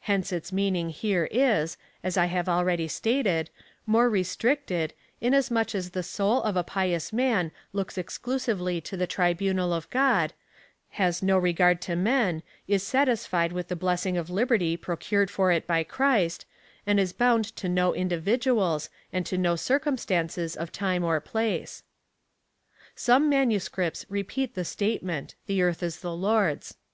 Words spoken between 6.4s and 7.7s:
of a pious man